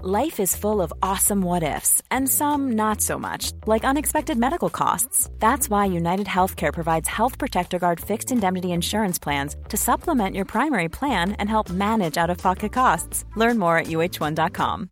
[0.00, 4.69] Life is full of awesome what ifs, and some not so much, like unexpected medical
[4.69, 5.29] costs.
[5.39, 10.45] That's why United Healthcare provides Health Protector Guard fixed indemnity insurance plans to supplement your
[10.45, 13.25] primary plan and help manage out of pocket costs.
[13.35, 14.87] Learn more at uh1.com.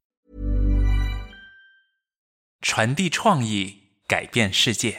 [2.61, 3.73] 传递创意，
[4.05, 4.95] 改变世界。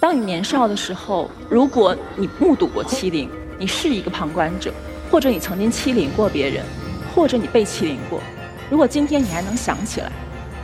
[0.00, 3.28] 当你年少的时候，如果你目睹过欺凌，
[3.58, 4.72] 你是一个旁观者，
[5.10, 6.64] 或者你曾经欺凌过别人，
[7.12, 8.20] 或者你被欺凌过。
[8.68, 10.10] 如果今天你还能想起来，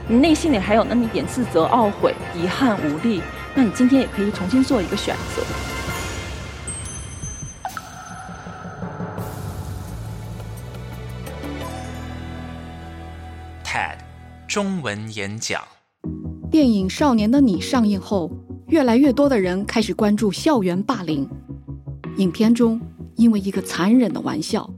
[0.08, 3.22] 你内心里还有那么一点自责、懊悔、遗憾、无力，
[3.54, 5.42] 那你今天也可以重新做一个选择。
[13.64, 13.98] TED
[14.48, 15.62] 中文演讲。
[16.50, 18.30] 电影《少年的你》上映后，
[18.66, 21.26] 越来越多的人开始关注校园霸凌。
[22.16, 22.80] 影片中，
[23.14, 24.68] 因为一个残忍的玩笑，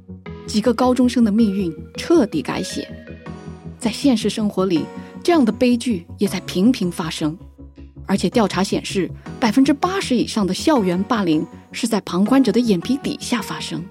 [0.47, 2.87] 几个高中生的命运彻底改写。
[3.85, 4.87] 在现实生活里，
[5.23, 7.37] 这样的悲剧也在频频发生，
[8.07, 13.85] 而且调查显示，百分之八十以上的校园霸凌是在旁观者的眼皮底下发生。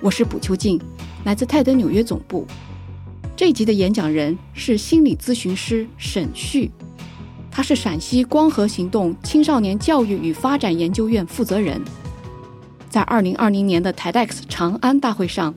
[0.00, 0.80] 我是卜秋静，
[1.24, 2.44] 来自泰德纽约总部。
[3.36, 6.68] 这集的演讲人是心理咨询师沈旭，
[7.52, 11.80] 他是陕西光合行动青少年教育与发展研究院负责人。
[12.90, 15.54] 在二零二零年的 TEDx 长安大会上。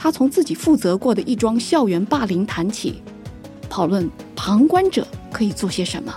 [0.00, 3.02] 他从自己负责过的一桩校园霸凌谈起，
[3.68, 6.14] 讨论旁观者可以做些什么。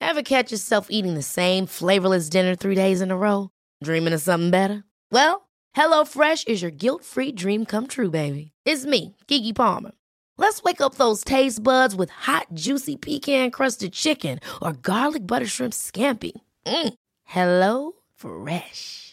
[0.00, 3.50] Ever catch yourself eating the same flavorless dinner three days in a row?
[3.82, 4.84] Dreaming of something better?
[5.10, 8.52] Well, HelloFresh is your guilt-free dream come true, baby.
[8.64, 9.92] It's me, Kiki Palmer.
[10.36, 15.74] Let's wake up those taste buds with hot, juicy pecan-crusted chicken or garlic butter shrimp
[15.74, 16.32] scampi.
[16.66, 16.94] Mm.
[17.24, 19.03] Hello Fresh.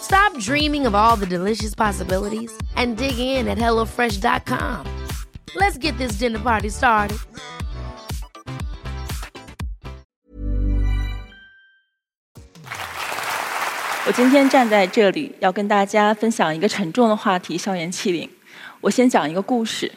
[0.00, 4.84] Stop dreaming of all the delicious possibilities and dig in at HelloFresh.com.
[5.54, 7.18] Let's get this dinner party started.
[14.06, 18.28] 我今天站在这里，要跟大家分享一个沉重的话题——校园欺凌。
[18.80, 19.92] 我先讲一个故事：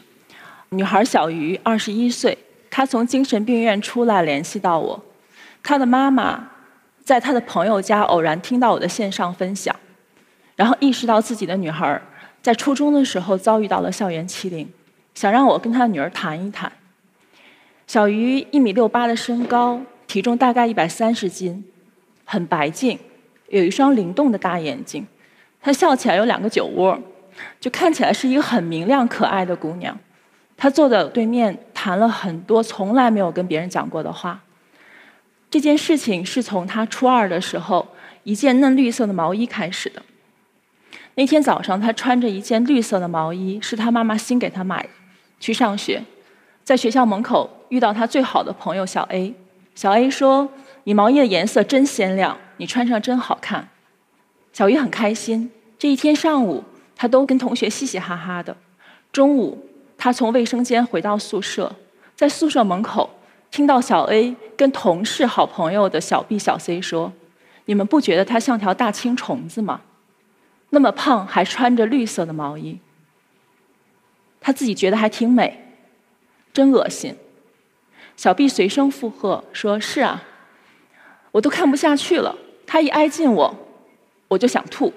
[0.68, 2.38] 女孩小鱼，二十一岁，
[2.70, 5.04] 她从精神病院出来，联系到我，
[5.64, 6.50] 她的妈妈。
[7.04, 9.76] 在他的朋友家偶然听到我的线上分享，
[10.56, 12.00] 然后意识到自己的女儿
[12.40, 14.66] 在初中的时候遭遇到了校园欺凌，
[15.14, 16.72] 想让我跟他女儿谈一谈。
[17.86, 21.62] 小鱼一米六八的身高，体重大概一百三十斤，
[22.24, 22.98] 很白净，
[23.48, 25.06] 有一双灵动的大眼睛，
[25.60, 26.98] 她笑起来有两个酒窝，
[27.60, 29.94] 就看起来是一个很明亮可爱的姑娘。
[30.56, 34.40] 她坐在我对面，谈了很多从来没有跟别人讲过的话。
[35.54, 37.86] 这件事情是从他初二的时候
[38.24, 40.02] 一件嫩绿色的毛衣开始的。
[41.14, 44.88] 那天早上，他穿着一件绿色的毛衣，是他妈妈新给他买的，
[45.38, 46.02] 去上学。
[46.64, 49.32] 在学校门口遇到他最好的朋友小 A，
[49.76, 50.48] 小 A 说
[50.82, 53.68] ：“你毛衣的颜色真鲜亮，你穿上真好看。”
[54.52, 55.52] 小鱼很开心。
[55.78, 56.64] 这一天上午，
[56.96, 58.56] 他都跟同学嘻嘻哈哈的。
[59.12, 59.64] 中午，
[59.96, 61.76] 他从卫生间回到宿舍，
[62.16, 63.08] 在宿舍门口。
[63.50, 67.12] 听到小 A 跟同事、好朋友的小 B、小 C 说
[67.66, 69.80] ：“你们不觉得他像条大青虫子吗？
[70.70, 72.78] 那么胖，还穿着绿色的毛衣。
[74.40, 75.72] 他自己觉得还挺美，
[76.52, 77.16] 真恶心。”
[78.16, 80.22] 小 B 随声附和说：“是啊，
[81.32, 82.36] 我都看不下去了。
[82.66, 83.54] 他一挨近我，
[84.28, 84.92] 我就想吐。”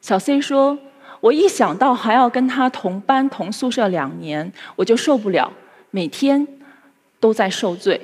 [0.00, 0.78] 小 C 说
[1.20, 5.52] ：“我一想到还要跟他同班同宿舍两年，我就受不了，
[5.90, 6.46] 每天。”
[7.20, 8.00] 都在受罪。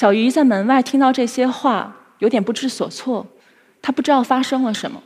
[0.00, 3.26] 小鱼在门外听到这些话，有点不知所措。
[3.82, 5.02] 他不知道发生了什么。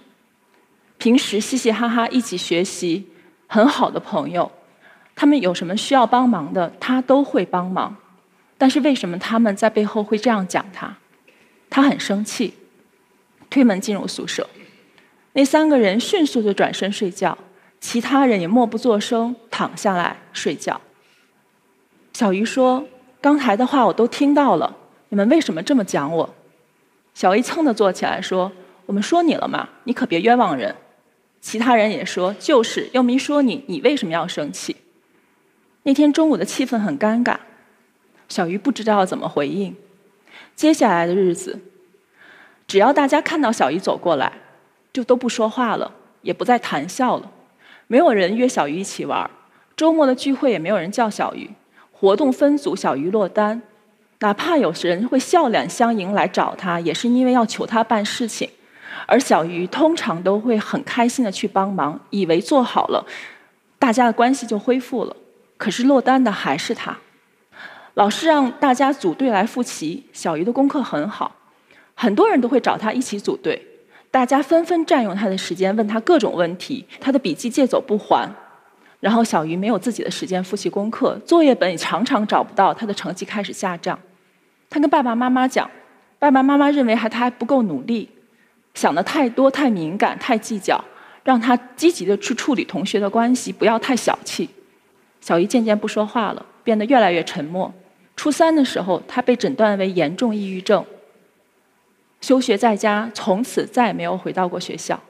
[0.98, 3.08] 平时嘻嘻哈哈一起学习，
[3.48, 4.52] 很好的朋友，
[5.16, 7.96] 他们有什么需要帮忙的，他都会帮忙。
[8.56, 10.96] 但是为什么他们在背后会这样讲他？
[11.68, 12.54] 他很生气，
[13.50, 14.48] 推门进入宿舍。
[15.32, 17.36] 那三个人迅速的转身睡觉，
[17.80, 20.80] 其他人也默不作声，躺下来睡觉。
[22.12, 22.86] 小鱼说
[23.20, 24.76] ：“刚才的话我都听到了，
[25.14, 26.34] 你们为什么这么讲我？”
[27.14, 28.50] 小 A 噌的坐起来说
[28.84, 30.74] ：“我们说你了嘛，你可别冤枉人。”
[31.40, 34.74] 其他人也说：“就是，又没说你，你为什么要生气？”
[35.84, 37.36] 那天中午的气氛很尴尬，
[38.28, 39.76] 小鱼不知道怎么回应。
[40.56, 41.60] 接下来的日子，
[42.66, 44.32] 只要大家看到小鱼走过来，
[44.92, 47.30] 就都不说话了，也不再谈笑了。
[47.86, 49.30] 没有人约小鱼一起玩，
[49.76, 51.50] 周末的聚会也没有人叫小鱼。
[51.92, 53.62] 活动分组，小鱼落单。
[54.24, 58.48] 哪怕有人会笑脸相迎来找他，也是因为要求他办事情。
[59.04, 63.04] 而小鱼通常都会很开心的去帮忙，以为做好了，
[63.78, 65.14] 大家的关系就恢复了。
[65.58, 66.96] 可是落单的还是他。
[67.92, 71.36] 老师让大家组队来复习，小鱼的功课很好，
[71.94, 73.62] 很多人都会找他一起组队。
[74.10, 78.34] 大家纷纷占用他的时间，问他各种问题，他的笔记借走不还。
[79.00, 83.98] 然后小鱼没有自己的时间复习功课，作业本也常常找不到，他的成绩开始下降。
[84.74, 85.70] 他跟爸爸妈妈讲，
[86.18, 88.08] 爸爸妈妈认为还他还不够努力，
[88.74, 90.84] 想的太多、太敏感、太计较，
[91.22, 94.50] 让他积极的去处理同学的关系，不要太小气。
[95.20, 97.72] 小鱼渐渐不说话了，变得越来越沉默。
[98.16, 100.84] 初三的时候，他被诊断为严重抑郁症，
[102.20, 105.00] 休学在家，从此再也没有回到过学校。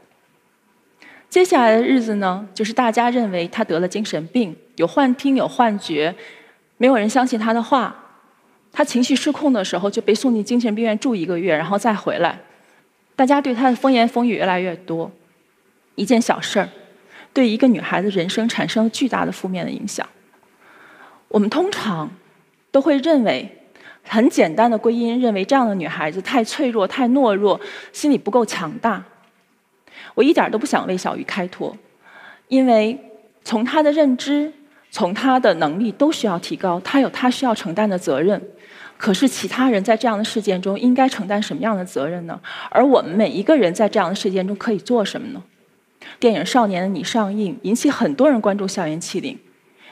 [1.30, 6.14] 接下来的日子呢，就是大家认为他得了精神病，有幻听、有幻觉，
[6.76, 8.02] 没有人相信他的话。
[8.74, 12.36] 他情绪失控的时候，就被送进精神病院住一个月，然后再回来。
[13.14, 15.10] 大家对他的风言风语越来越多。
[15.94, 16.68] 一件小事儿，
[17.32, 20.04] 对一个女孩子人生产生了巨大的负面的影响。
[21.28, 22.10] 我们通常
[22.72, 23.48] 都会认为，
[24.02, 27.60] 很简单的归因，认为这样的女孩子太脆弱、太懦弱，
[27.92, 29.04] 心理不够强大。
[30.16, 31.76] 我一点都不想为小鱼开脱，
[32.48, 32.98] 因为
[33.44, 34.52] 从她的认知、
[34.94, 38.40] 从他的能力都需要提高，他有他需要承担的责任。
[38.96, 42.40] 可是其他人在这样的事件中应该承担什么样的责任呢？
[42.70, 45.42] 而我们每一个人在这样的事件中可以做什么呢？
[46.20, 49.36] 电影《少年的你》上映，引起很多人关注校园欺凌。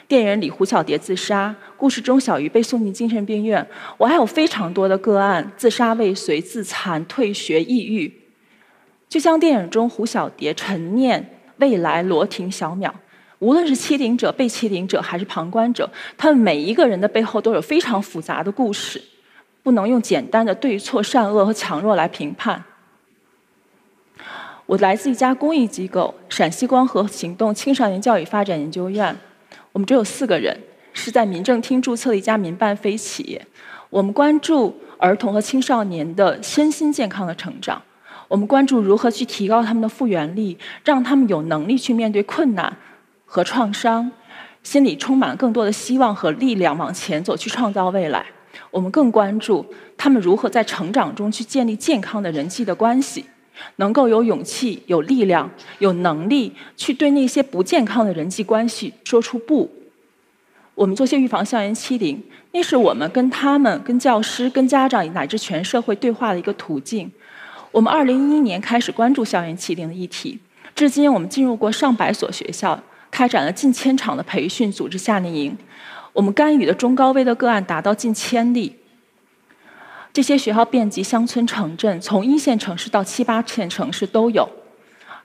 [0.07, 3.67] 电影里胡小蝶自杀，故事中小鱼被送进精神病院。
[3.97, 8.21] 我还有非常多的个案：自杀未遂、自残、退学、抑郁。
[9.09, 12.89] 就像电影中胡小蝶、陈念、未来、罗婷、小淼。
[13.43, 19.01] 无论是欺凌者、被欺凌者，还是旁观者，他们每一个人的背后都有非常复杂的故事，
[19.61, 22.63] 不能用简单的对错、善恶和强弱来评判。
[24.65, 29.13] 我来自一家公益机构——陕西光和行动青少年教育发展研究院，
[29.73, 30.57] 我们只有四个人，
[30.93, 33.45] 是在民政厅注册的一家民办非企业。
[33.89, 37.81] 我们关注儿童和青少年的身心健康的成长，
[38.29, 42.77] 我们关注如何去提高他们的复原力，让他们有能力去面对困难。
[43.33, 44.11] 和创伤，
[44.61, 48.23] 心里充满更多的希望和力量往前走，去创造未来。
[48.69, 49.65] 我们更关注
[49.97, 53.25] 他们如何在成长中去建立健康的人际的关系，
[53.77, 55.49] 能够有勇气、有力量、
[55.79, 59.67] 有能力去对那些不健康的人际关系说出不。
[60.75, 62.21] 我们做些预防校园欺凌，
[62.51, 67.11] 那是我们跟他们、跟教师、跟家长乃至全社会对话的一个途径。
[67.71, 70.37] 我们二零一一年开始关注校园欺凌的议题，
[70.75, 72.79] 至今我们进入过上百所学校。
[73.13, 75.55] 开展了近千场的培训，组织夏令营。
[76.13, 78.75] 我们干预的中高危的个案达到近千例。
[80.11, 84.49] 这些学校遍及乡村城镇，从一线城市到七八线城市都有。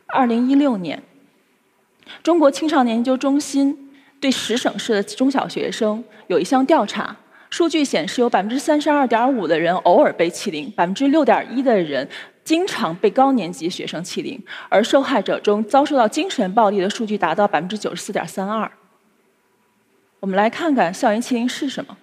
[0.06, 1.02] 二零一六年，
[2.22, 3.90] 中国青少年研究中心
[4.20, 7.16] 对十省市的中小学生有一项调查，
[7.50, 12.08] 数据显示，有百分之三十二点五的人偶尔被欺凌，百分之六点一的人。
[12.44, 18.70] 经常被高年级学生欺凌，而受害者中遭受到精神暴力的数据达到百分之九十四点三二。
[20.20, 21.94] 我们来看看校园欺凌是什么？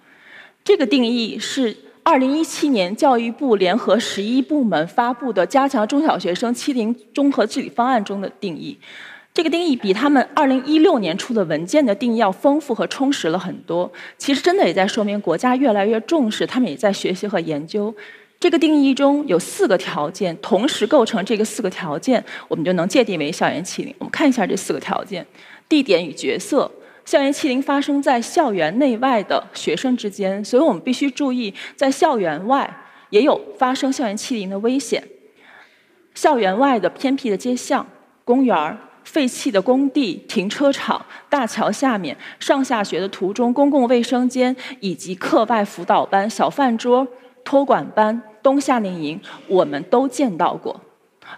[0.62, 8.78] 这个定义是二零一七年教育部联合十一部门发布的《加强中小学生欺凌综合治理方案》中的定义。
[9.36, 13.92] 这个定义比他们二零一六年出的文件的定义要丰富和充实了很多。
[14.16, 17.94] 其实真的也在说明国家越来越重视，他们也在学习和研究。
[18.40, 23.94] 这个定义中有四个条件，同时构成这个四个条件，我们就能界定为校园欺凌。
[23.98, 25.26] 我们看一下这四个条件：
[25.68, 26.70] 地点与角色，
[27.04, 32.74] 校园欺凌发生在校园内外的学生之间，所以我们必须注意，在校园外
[33.10, 35.06] 也有发生校园欺凌的危险。
[36.14, 37.86] 校园外的偏僻的街巷、
[38.24, 47.06] 公园儿废弃的工地、停车场、大桥下面、上下学的途中、公共卫生间以及课外辅导班、小饭桌。
[47.44, 50.80] 托管班、冬夏令营，我们都见到过，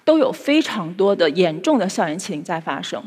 [0.07, 3.05] 都有非常多的严重的校园欺凌在发生。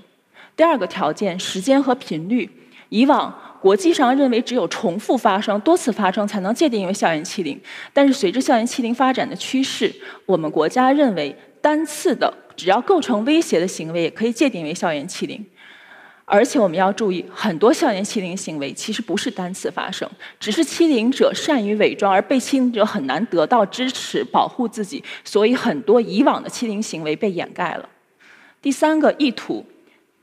[0.55, 2.47] 第二个条件，时间和频率。
[2.89, 7.59] 以往国际上认为只有重复发生、多次发生才能界定为校园欺凌，
[7.91, 9.91] 但是随着校园欺凌发展的趋势，
[10.27, 15.43] 我们国家认为单次的只要构成威胁的行为也可以界定为校园欺凌。
[16.25, 20.07] 而且我们要注意，很多校园欺凌行为其实不是单次发生，
[20.39, 27.89] 只是欺凌者善于伪装，而被欺凌者很难得到支持保护自己，所以很多以往的欺凌行为被掩盖了。
[28.61, 29.65] 第三个意图，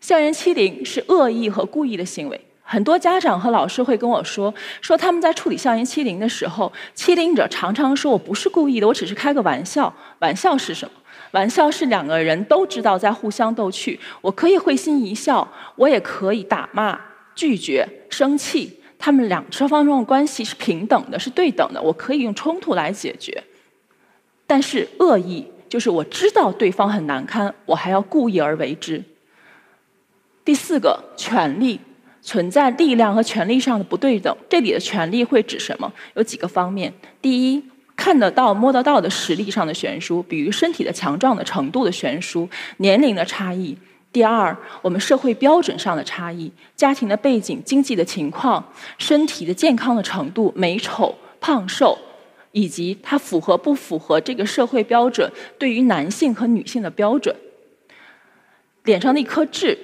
[0.01, 2.41] 校园欺凌是恶意和故意的行为。
[2.63, 9.93] 很多家长和老师会跟我说，说他们在处理校园欺凌的时候，欺凌者常常说我不是故意的，我只是开个玩笑。
[10.21, 10.93] 玩笑是什么？
[11.33, 16.99] 玩笑是两个人都知道在互相逗趣，我可以会心一笑，我也可以打骂、
[17.35, 18.81] 拒绝、生气。
[18.99, 23.45] 他们两双方中的关系是平等的，是对等的，我可以用冲突来解决。
[24.47, 29.05] 但是恶意就是我知道对方很难堪，我还要故意而为之。
[30.45, 31.79] 第四个，权力
[32.23, 34.35] 存在力量和权力上的不对等。
[34.49, 35.93] 这里的权力会指什么？
[36.15, 36.93] 有几个方面。
[37.21, 37.63] 第一。
[37.99, 43.77] 看得到、摸得到的实力上的悬殊，比如身体的强壮的程度的悬殊、年龄的差异。
[44.13, 48.65] 第二，我们社会标准上的差异、家庭的背景、经济的情况、
[48.99, 51.99] 身体的健康的程度、美丑、胖瘦，
[52.53, 57.35] 以及它符合不符合这个社会标准对于男性和女性的标准。
[58.85, 59.77] 脸上的一颗痣、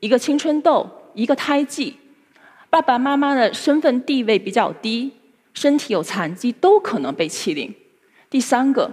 [0.00, 1.94] 一个青春痘、一个胎记，
[2.70, 5.12] 爸爸妈妈的身份地位比较低。
[5.54, 7.74] 身体有残疾都可能被欺凌。
[8.28, 8.90] 第三个，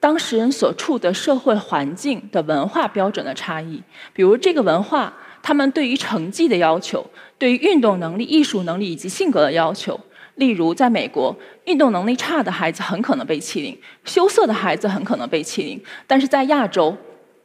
[0.00, 5.12] 当事人所处的社会环境的文化标准的差异，比如这个文化，
[5.42, 7.04] 他们对于成绩的要求，
[7.36, 9.98] 对于运动能力、艺术能力以及性格的要求。
[10.36, 15.82] 例如，在美国，运动能力差的孩子很可能被欺凌，羞涩的孩子很可能被欺凌。
[16.06, 16.96] 但是在亚洲，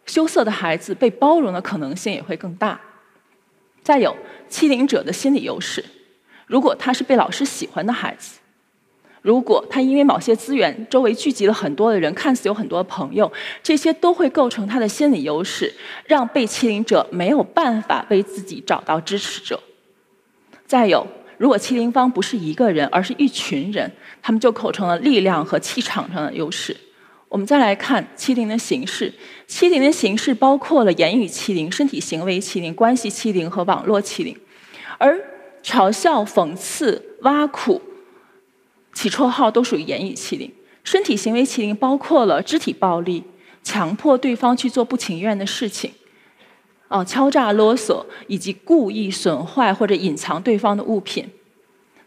[0.05, 2.79] 羞涩的孩子被包容的可能性也会更大。
[3.81, 4.15] 再有，
[4.47, 5.83] 欺凌者的心理优势，
[6.45, 8.39] 如果他是被老师喜欢的孩子。
[9.23, 13.31] 如果他因为某些资源，周围聚集了很多的人，看似有很多朋友，
[13.63, 15.73] 这些都会构成他的心理优势，
[16.05, 19.57] 让被欺凌者没有办法为自己找到支持者。
[20.67, 23.89] 再有，如果欺凌方不是一个人，而是一群人，
[24.21, 26.75] 他们就构成了力量和气场上的优势。
[27.29, 29.13] 我们再来看欺凌的形式，
[29.47, 34.37] 欺凌的形式包括了言语欺凌、身体行为欺凌、关系欺凌和网络欺凌，
[34.97, 35.17] 而
[35.63, 37.81] 嘲笑、讽刺、挖苦。
[38.93, 40.51] 起绰号都属于言语欺凌，
[40.83, 43.23] 身体行为欺凌包括了肢体暴力，
[43.63, 45.91] 强迫对方去做不情愿的事情，
[46.87, 51.29] 哦，敲诈勒索，以及故意损坏或者隐藏对方的物品。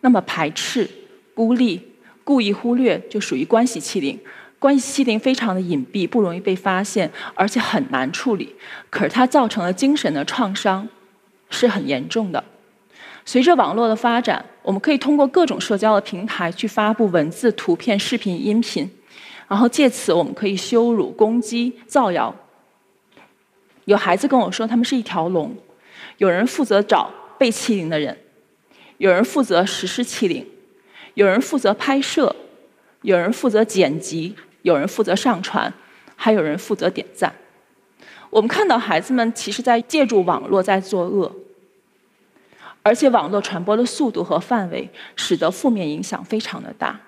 [0.03, 0.89] 那么排斥、
[1.35, 1.81] 孤立、
[2.23, 4.19] 故意忽略就属于关系欺凌。
[4.59, 8.55] 关系欺凌非常的隐蔽，不容易被发现，而且很难处理。
[8.89, 10.89] 可是它造成了精神的创伤，
[11.51, 12.43] 是很严重的。
[13.29, 18.89] 随着网络的发展，我们可以通过各种社交的平台去发布文字、图片、视频、音频，
[19.49, 22.33] 然后借此我们可以羞辱、攻击、造谣。
[23.87, 25.57] 有孩子跟我说，他们是一条龙，
[26.19, 28.17] 有人负责找被欺凌的人，
[28.99, 30.47] 有人负责实施欺凌，
[31.15, 32.35] 有人负责拍摄，
[33.03, 35.75] 有人负责剪辑，有人负责上传，
[36.15, 37.35] 还有人负责点赞。
[38.31, 41.35] 我们看到孩子们其实在借助网络在作恶。
[42.87, 47.01] 而且网络传播的速度和范围，使得负面影响非常的大。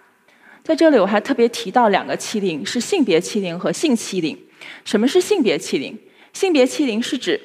[0.64, 4.36] 在这里，我还特别提到两个欺凌，是性别欺凌和性欺凌。
[4.84, 5.96] 什么是性别欺凌？
[6.32, 7.40] 性别欺凌是指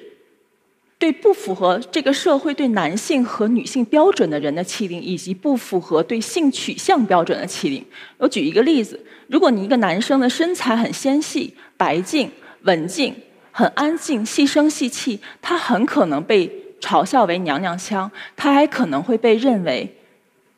[0.98, 7.86] 对不符合这个社会对男性和女性标准的人的欺凌，以及不符合对性取向标准的欺凌。
[8.18, 12.32] 我举一个例子：如果你一个男生的身材很纤细、白净、
[12.64, 13.14] 文静、
[13.52, 16.63] 很安静、细声细气，他很可能被。
[16.84, 19.98] 嘲笑为娘娘腔，他还可能会被认为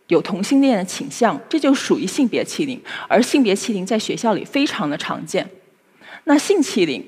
[0.07, 2.81] 有同性恋的倾向，这就属于性别欺凌。
[3.07, 5.47] 而性别欺凌在学校里非常的常见。
[6.23, 7.05] 那性欺凌，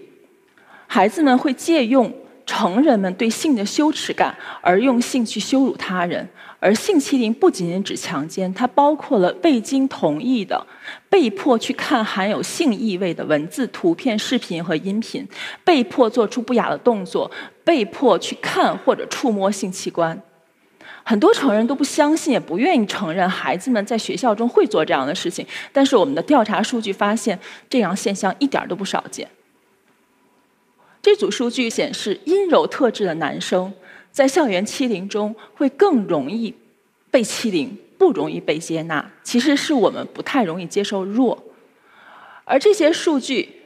[0.85, 2.13] 孩子们会借用
[2.45, 6.29] 成人们对性的羞耻感，而用性去羞辱他人。
[6.59, 10.65] 而性欺凌不仅仅指强奸，它包括了未经同意的、
[11.07, 15.27] 被迫去看含有性意味的文字、图片、视频和音频，
[15.63, 17.29] 被迫做出不雅的动作，
[17.63, 20.19] 被迫去看或者触摸性器官。
[21.03, 25.45] 很多成人都不相信，也不愿意承认孩子们在学校中会做这样的事情。
[25.71, 29.29] 但是我们的调查数据发现，这样现象一点都不少见。
[31.03, 33.71] 这组数据显示，阴柔特质的男生。
[34.17, 36.51] 在校园欺凌中，会更容易
[37.11, 39.11] 被欺凌，不容易被接纳。
[39.21, 41.43] 其实是我们不太容易接受弱，
[42.43, 43.61] 而这些数据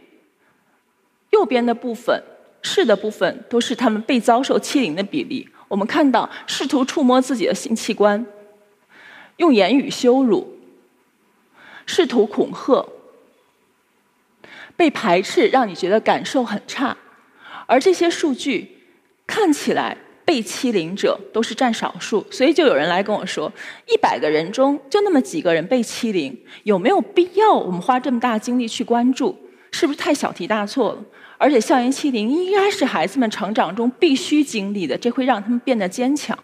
[1.29, 2.21] 右边的部分
[2.61, 5.47] 是的部分，都是他们被遭受欺凌的比例。
[5.69, 8.25] 我们看到，试图触摸自己的性器官，
[9.37, 10.59] 用言语羞辱，
[11.85, 12.85] 试图恐吓，
[14.75, 16.97] 被排斥，让你觉得感受很差。
[17.67, 18.79] 而这些数据
[19.25, 19.97] 看起来。
[20.31, 23.51] 被欺凌者都是占少数，所以就有人来跟我说：
[23.85, 26.33] 一百个人中就那么几个人被欺凌，
[26.63, 29.37] 有没有必要我们花这么大精力去关注？
[29.73, 31.03] 是不是太小题大做了？
[31.37, 36.37] 而且校园欺凌应该是孩子们成长中必须经历的，这会让他们变得坚强。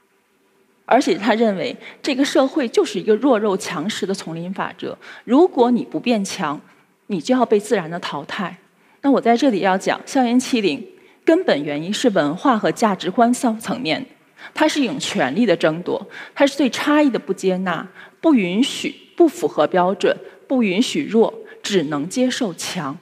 [0.86, 6.60] 而且他认为这个社会就是一个弱肉强食的丛林法则，如果你不变强，
[7.06, 8.58] 你就要被自然的淘汰。
[9.02, 10.86] 那我在这里要讲校园欺凌，
[11.28, 14.06] 根本原因是文化和价值观层层面，
[14.54, 17.86] 它是一种权力的争夺，它是对差异的不接纳，
[18.22, 20.16] 不允许不符合标准，
[20.48, 22.98] 不允许弱，只能接受强，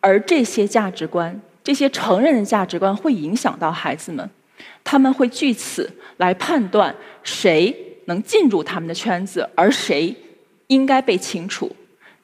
[0.00, 4.30] 而这些价值观，这些成人的价值观会影响到孩子们，
[4.82, 10.16] 他们会据此来判断谁能进入他们的圈子，而谁
[10.68, 11.70] 应该被清除。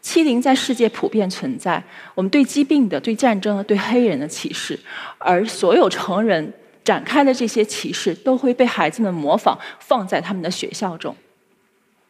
[0.09, 1.85] 欺凌在世界普遍存在，
[2.15, 4.81] 我们对疾病的、对战争的、对黑人的歧视，
[5.19, 6.50] 而所有成人
[6.83, 11.15] 展开的这些歧视，都会被孩子们模仿，放在他们的学校中。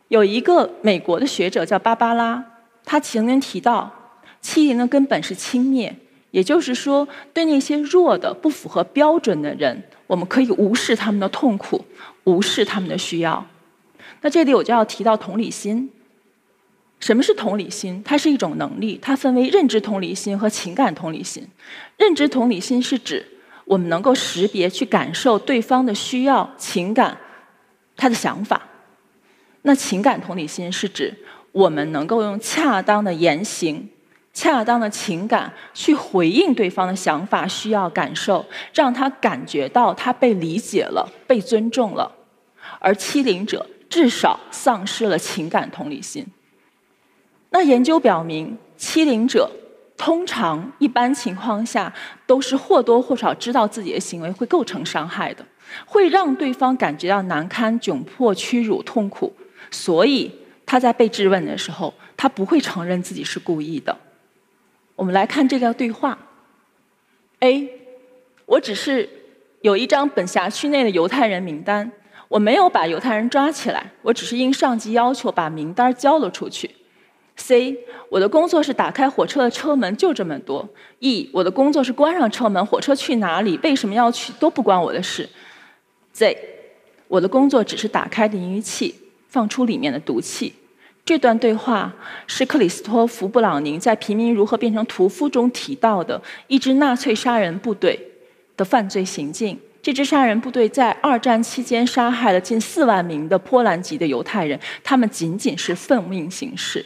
[0.07, 2.45] 有一个美国的学者叫芭芭拉，
[2.85, 3.93] 他曾经提到，
[4.41, 5.93] 欺凌的根本是轻蔑，
[6.31, 11.85] 也就是说，对那些弱的、不符合标准的人，我们可以无视他们的痛苦，
[12.23, 13.45] 无视他们的需要。
[14.21, 15.91] 那这里我就要提到同理心。
[17.01, 18.03] 什么是同理心？
[18.05, 21.47] 它是一种能力，它分为认知同理心和情感同理心。
[21.97, 23.25] 认知同理心是指
[23.65, 27.17] 我们能够识别、去感受对方的需要、情感、
[27.97, 28.63] 他的想法。
[29.63, 31.15] 那情感同理心是指
[31.53, 33.89] 我们能够用恰当的言行、
[34.33, 42.11] 恰当的情感去回应对方的想法、需要、感受，让他感觉到他被理解了、被尊重了。
[42.81, 46.27] 而欺凌者至少丧失了情感同理心。
[47.51, 49.51] 那研究表明，欺凌者
[49.97, 51.93] 通常一般情况下
[52.27, 55.45] 都是或多或少知道自己的行为会构成伤害的，
[55.87, 59.35] 会让对方感觉到难堪、窘迫、屈辱、痛苦，
[59.71, 60.31] 所以
[60.67, 63.97] 他在被质问的时候，他不会承认自己是故意的。
[64.95, 66.19] 我们来看这个对话
[67.41, 67.71] ：A，
[68.47, 69.09] 我只是
[69.63, 71.91] 有一张本辖区内的犹太人名单，
[72.29, 76.71] 我没有把犹太人抓起来，我只是应上级要求把名单交了出去。
[77.39, 77.79] C，
[78.11, 80.69] 我的工作是打开火车的车门，就这么多。
[80.99, 85.27] E，我的工作是关上车门，火车去哪里，为什么要去，都不关我的事。
[86.13, 86.37] Z，
[87.07, 88.95] 我的工作只是打开淋浴器，
[89.29, 90.53] 放出里面的毒气。
[91.05, 91.95] 这段对话
[92.27, 97.99] 是克里斯托弗·布朗宁在《平民如何变成屠夫》中提到的一支纳粹杀人部队
[98.59, 99.59] 的犯罪行径。
[99.81, 106.85] 这支杀人部队在二战期间杀害了近四万名的波兰籍的犹太人，他们仅仅是奉命行事。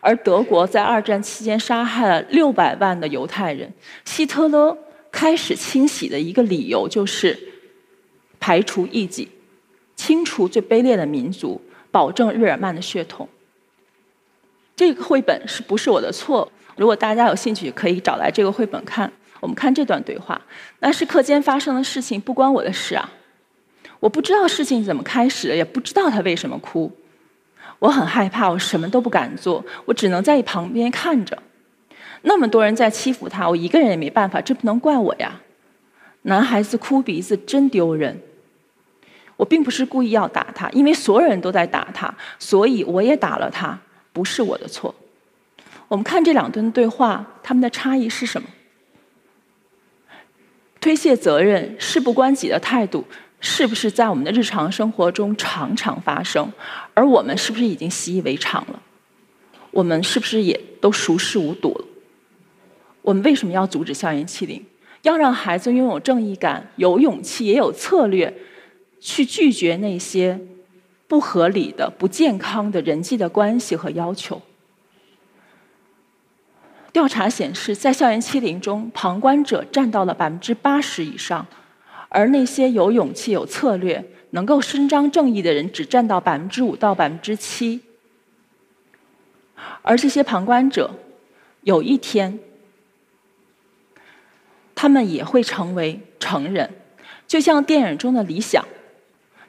[0.00, 3.72] 而德国在二战期间杀害了六百万的犹太人，
[4.04, 4.76] 希特勒
[5.10, 7.38] 开始清洗的一个理由就是
[8.38, 9.28] 排除异己，
[9.96, 13.28] 清除最卑劣的民族，保证日耳曼的血统。
[14.76, 16.50] 这个绘本是不是我的错？
[16.76, 19.10] 如果大家有兴趣，可以找来这个绘本看。
[19.40, 20.40] 我们看这段对话，
[20.80, 23.12] 那是课间发生的事情，不关我的事啊！
[24.00, 26.90] 我不知道事情怎么开始，也不知道他为什么哭。
[27.84, 31.36] 我很害怕，我什么都不敢做，我只能在旁边看着。
[32.22, 35.42] 那么多人在欺负他，我一个人也没办法，这不能怪我呀。
[36.22, 38.18] 男孩子哭鼻子真丢人。
[39.36, 43.78] 我并不是故意要打他，因为所有人都在打他，所以我也打了他，
[44.14, 44.94] 不是我的错。
[45.88, 48.48] 我们看这两段对话，他们的差异是什么？
[50.80, 53.04] 推卸责任、事不关己的态度。
[53.40, 56.50] 是不是在我们的日常生活中常常发生？
[56.94, 58.80] 而我们是不是已经习以为常了？
[59.70, 61.84] 我们是不是也都熟视无睹了？
[63.02, 64.64] 我们为什么要阻止校园欺凌？
[65.02, 68.32] 要让孩子拥有正义感、有勇气、也有策略，
[68.98, 70.40] 去拒绝那些
[71.06, 74.40] 不合理的、不健康的人际的关系和要求？
[76.90, 81.46] 调查显示，在校园欺凌中，旁观者占到了百分之八十以上。
[82.14, 87.80] 而那些有勇气、有策略、能够伸张正义的人，只占到百分之五到百分之七。
[89.82, 90.94] 而这些旁观者，
[91.62, 92.38] 有一天，
[94.76, 96.70] 他们也会成为成人。
[97.26, 98.64] 就像电影中的理想，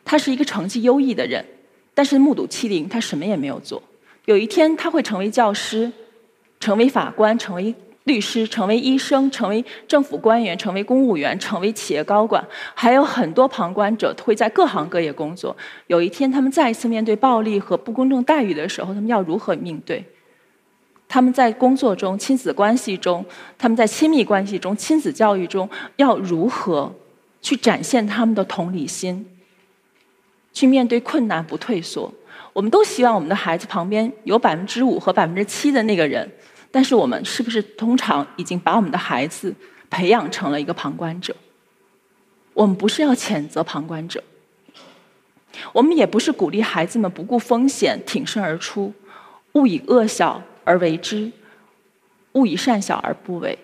[0.03, 1.45] 他是一个成绩优异的人，
[1.93, 3.83] 但是目睹欺凌，他什么也没有做。
[4.25, 5.91] 有一天，他会成为教师，
[6.59, 7.75] 成为法官，成为。
[8.05, 15.55] 律师成为医生，成为政府官员，成为公务员，成为企业高管，还有很多旁观者会在各行各业工作。
[15.87, 20.05] 有一天，他们再一次面对暴力和不公正待遇的时候，他们要如何应对？
[21.07, 23.25] 他们在工作中、亲子关系中，
[23.57, 26.93] 他们在亲密关系中、亲子教育中，要如何
[27.41, 29.25] 去展现他们的同理心？
[30.53, 32.13] 去面对困难不退缩。
[32.53, 36.29] 我们都希望我们的孩子旁边有百分之五和百分之七的那个人。
[36.75, 39.55] 但是我们是不是通常已经把我们的孩子
[39.89, 41.33] 培养成了一个旁观者？
[42.53, 44.21] 我们不是要谴责旁观者，
[45.71, 48.93] 我们也不是鼓励孩子们不顾风险挺身而出，
[49.53, 51.31] 勿以恶小而为之，
[52.33, 53.57] 勿以善小而不为。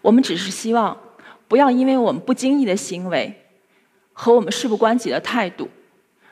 [0.00, 0.96] 我们只是希望，
[1.46, 3.42] 不要因为我们不经意的行为
[4.14, 5.68] 和我们事不关己的态度，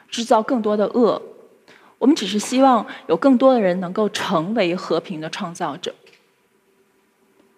[0.08, 1.20] 制造更多的恶。
[1.98, 5.94] 我们只是希望有更多的人能够成为和平的创造者。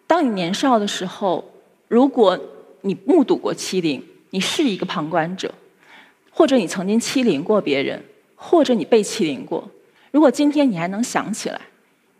[0.07, 1.45] 当你年少的时候，
[1.89, 2.39] 如果
[2.83, 5.53] 你目睹过欺凌，你是一个旁观者，
[6.31, 8.05] 或者你曾经欺凌过别人，
[8.37, 9.69] 或者你被欺凌过。
[10.13, 11.61] 如果今天你还能想起来，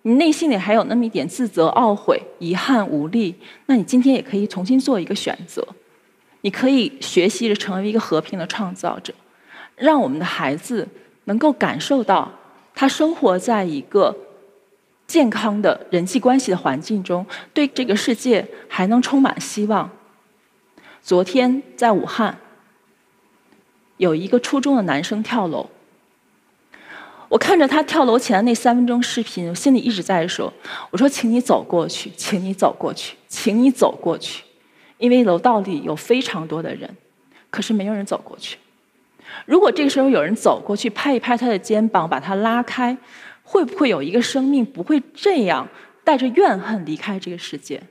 [0.03, 3.35] 你内心里还有那么一点自责、懊悔、遗憾、无力，
[3.67, 5.67] 那你今天也可以重新做一个选择。
[6.43, 9.13] 你可以学习着成为一个和平的创造者，
[9.75, 10.87] 让我们的孩子
[11.27, 12.33] 能够感受到
[12.75, 14.17] 他生活在一个
[15.07, 19.89] 健康的人际关系的环境中，对这个世界还能充满希望。
[21.01, 22.39] 昨天在武汉，
[23.99, 25.71] 有一个初中的男生跳楼。
[27.29, 30.53] 我看着他跳楼前的那三分钟视频，我心里一直在说
[30.91, 34.45] ：“我说，请你走过去，请你走过去，请你走过去，
[34.99, 36.97] 因为楼道里有非常多的人，
[37.51, 38.59] 可是没有人走过去。
[39.45, 42.97] 如果这个时候有人走过去，拍一拍他的肩膀，把他拉开，
[43.43, 45.69] 会不会有一个生命不会这样
[46.05, 47.83] 带着怨恨离开这个世界？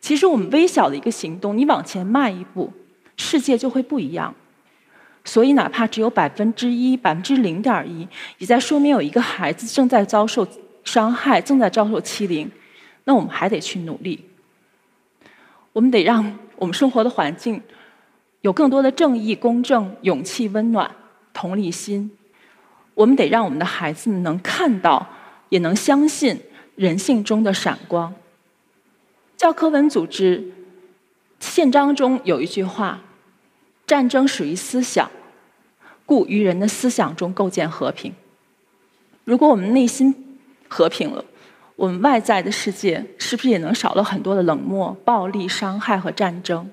[0.00, 2.72] 其实，我们微小的一个行动，你往前迈一步，
[3.16, 4.34] 世界就会不一样。”
[5.22, 10.46] 所以，哪怕只有百分之一、百分之零点一，也在说明有一个孩子正在遭受
[10.82, 12.50] 伤害，正在遭受欺凌。
[13.04, 14.24] 那我们还得去努力，
[15.74, 17.62] 我们得让我们生活的环境
[18.40, 20.90] 有更多的正义、公正、勇气、温暖、
[21.32, 22.10] 同理心。
[22.94, 25.06] 我们得让我们的孩子们能看到，
[25.48, 26.40] 也能相信
[26.76, 28.14] 人性中的闪光。
[29.36, 30.52] 教科文组织
[31.38, 33.00] 宪章中有一句话。
[33.86, 35.10] 战争属于思想，
[36.06, 38.14] 故于人的思想中构建和平。
[39.24, 41.24] 如果我们内心和平了，
[41.74, 46.70] 我们外在的世界是不是也能少了很多的冷漠、暴力、伤害和战争？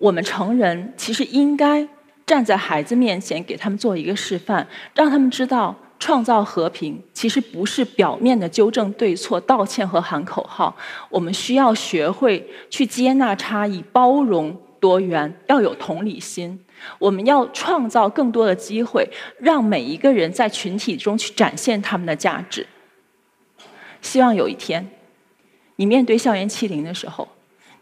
[0.00, 1.86] 我们成人其实应该
[2.26, 10.74] 站在孩子面前，给他们做一个示范，让他们知道创造和平其实不是表面的纠正对错、道歉和喊口号。
[11.10, 14.60] 我们需要学会去接纳差异，包容。
[14.80, 16.58] 多元要有同理心，
[16.98, 19.06] 我们要创造更多的机会，
[19.38, 22.66] 让每一个人在群体中去展现他们的价值。
[24.00, 24.90] 希望有一天，
[25.76, 27.28] 你面对校园欺凌的时候，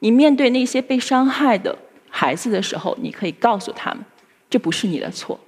[0.00, 1.78] 你面对那些被伤害的
[2.20, 4.04] 孩子的时候，你可以告诉他们，
[4.50, 5.38] 这不是你的错。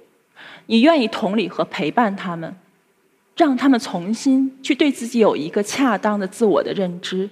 [0.67, 2.55] 你愿意同理和陪伴他们，
[3.35, 7.29] 让他们重新去对自己有一个恰当的自我的认知。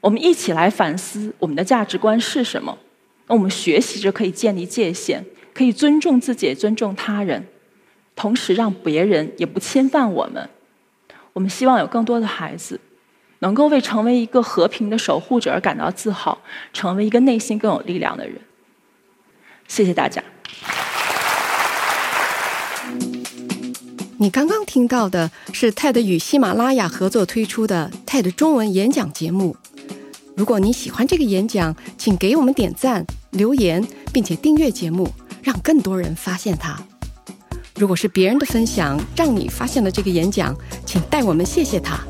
[0.00, 2.78] 我们一起来反思我们的价值观是什么。
[3.26, 5.22] 那我们学习着可以建立界限，
[5.52, 7.46] 可以尊重自己，尊重他人，
[8.16, 10.48] 同时让别人也不侵犯我们。
[11.34, 12.80] 我们希望有更多的孩子
[13.40, 16.38] 能够为成为一个和平的守护者而感到自豪，
[16.72, 18.40] 成为一个内心更有力量的人。
[19.68, 20.20] 谢谢大家。
[24.20, 29.56] 你刚刚听到的是 TED 与喜马拉雅合作推出的 TED 中文演讲节目。
[30.34, 33.06] 如果你喜欢这个演讲，请给我们点赞。
[33.30, 35.08] 留言，并且订阅节目，
[35.42, 36.76] 让更多人发现它。
[37.76, 42.00] 如果是别人的分享让你发现了这个演讲，请代我们谢谢他。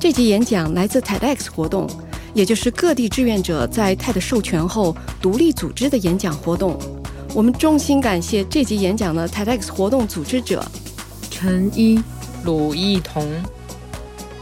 [0.00, 1.88] 这集演讲来自 TEDx 活动，
[2.34, 6.78] 也就是各地志愿者在 TED 授权后独立组织的演讲活动。
[7.34, 10.64] 我们衷心感谢这集演讲的 TEDx 活动组织者
[11.30, 12.02] 陈一、
[12.44, 13.26] 鲁艺彤。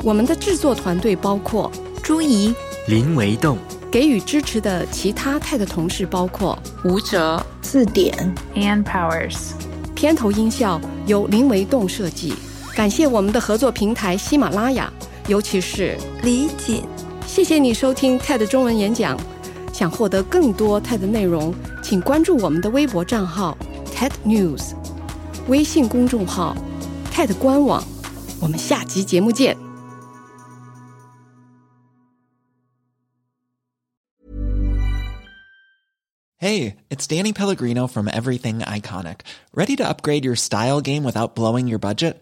[0.03, 1.71] 我们的制作团队包括
[2.03, 2.55] 朱怡、
[2.87, 3.59] 林维栋。
[3.91, 8.15] 给予支持的其他 TED 同事包括吴哲、字典、
[8.55, 9.51] Ann Powers。
[9.97, 12.33] 片头音效由林维栋设计。
[12.73, 14.93] 感谢我们的合作平台喜马拉雅，
[15.27, 16.85] 尤其是李锦。
[17.30, 19.20] 谢谢你收听 TED 中文演讲。
[19.74, 23.58] 想获得更多 TED 内容，请关注我们的微博账号
[23.94, 24.74] TED News，
[25.50, 26.56] 微信公众号
[27.12, 27.84] TED 官网。
[28.40, 29.58] 我们下集节目见。
[36.38, 39.22] Hey, it's Danny Pellegrino from Everything Iconic.
[39.54, 42.22] Ready to upgrade your style game without blowing your budget?